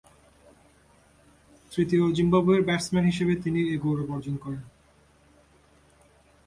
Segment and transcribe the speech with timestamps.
[1.71, 4.63] তৃতীয় জিম্বাবুয়ের ব্যাটসম্যান হিসেবে তিনি এ গৌরব অর্জন করেন।